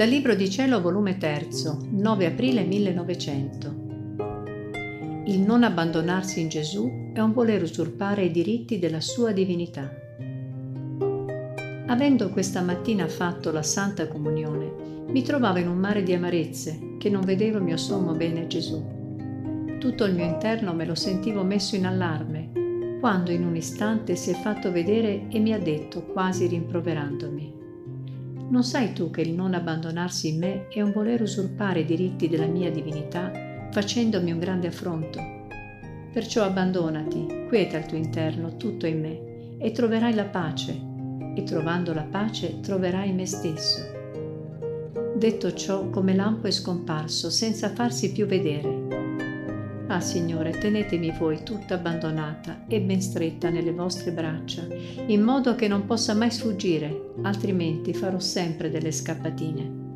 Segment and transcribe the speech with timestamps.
[0.00, 1.48] Dal Libro di Cielo, volume 3,
[1.90, 3.74] 9 aprile 1900.
[5.26, 9.92] Il non abbandonarsi in Gesù è un voler usurpare i diritti della sua divinità.
[11.88, 17.10] Avendo questa mattina fatto la Santa Comunione, mi trovavo in un mare di amarezze che
[17.10, 18.82] non vedevo il mio sommo bene Gesù.
[19.78, 24.30] Tutto il mio interno me lo sentivo messo in allarme, quando in un istante si
[24.30, 27.59] è fatto vedere e mi ha detto, quasi rimproverandomi,
[28.50, 32.28] non sai tu che il non abbandonarsi in me è un voler usurpare i diritti
[32.28, 33.30] della mia divinità
[33.70, 35.20] facendomi un grande affronto?
[36.12, 40.80] Perciò abbandonati, quieta il tuo interno, tutto in me, e troverai la pace,
[41.36, 43.78] e trovando la pace troverai me stesso.
[45.14, 48.99] Detto ciò, come lampo è scomparso, senza farsi più vedere.
[49.92, 54.64] Ah Signore, tenetemi voi tutta abbandonata e ben stretta nelle vostre braccia,
[55.06, 59.89] in modo che non possa mai sfuggire, altrimenti farò sempre delle scappatine.